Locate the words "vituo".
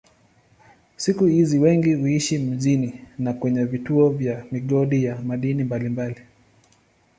3.63-4.09